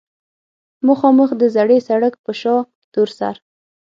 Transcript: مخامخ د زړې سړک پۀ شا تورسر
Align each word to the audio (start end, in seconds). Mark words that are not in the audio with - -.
مخامخ 0.87 1.29
د 1.41 1.43
زړې 1.55 1.77
سړک 1.87 2.13
پۀ 2.23 2.31
شا 2.39 2.55
تورسر 2.93 3.35